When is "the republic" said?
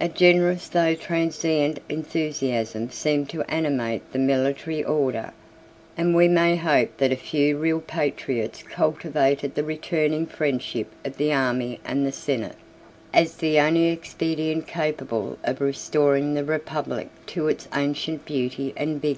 16.34-17.10